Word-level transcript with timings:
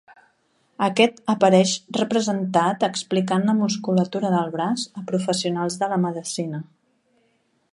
Aquest 0.85 1.19
apareix 1.33 1.73
representat 1.97 2.85
explicant 2.87 3.45
la 3.49 3.55
musculatura 3.59 4.33
del 4.37 4.49
braç 4.57 4.87
a 5.01 5.05
professionals 5.13 5.81
de 5.83 5.91
la 5.93 6.01
medicina. 6.07 6.63